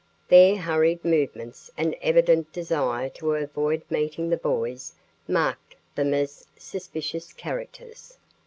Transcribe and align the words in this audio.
Their 0.29 0.55
hurried 0.57 1.05
movements 1.05 1.69
and 1.77 1.95
evident 2.01 2.51
desire 2.51 3.07
to 3.09 3.35
avoid 3.35 3.83
meeting 3.87 4.31
the 4.31 4.35
boys 4.37 4.95
marked 5.27 5.75
them 5.93 6.11
as 6.15 6.47
suspicious 6.57 7.33
characters. 7.33 8.17